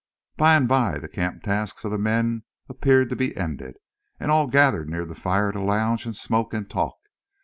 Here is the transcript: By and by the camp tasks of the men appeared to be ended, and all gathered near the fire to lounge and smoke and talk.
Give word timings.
By 0.35 0.55
and 0.55 0.67
by 0.67 0.97
the 0.97 1.07
camp 1.07 1.43
tasks 1.43 1.85
of 1.85 1.91
the 1.91 1.99
men 1.99 2.41
appeared 2.67 3.11
to 3.11 3.15
be 3.15 3.37
ended, 3.37 3.75
and 4.19 4.31
all 4.31 4.47
gathered 4.47 4.89
near 4.89 5.05
the 5.05 5.13
fire 5.13 5.51
to 5.51 5.61
lounge 5.61 6.07
and 6.07 6.15
smoke 6.15 6.55
and 6.55 6.67
talk. 6.67 6.97